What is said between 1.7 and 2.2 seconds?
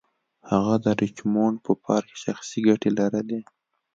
پارک کې